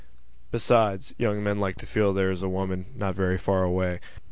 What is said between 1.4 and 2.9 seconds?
men like to feel that there is a young woman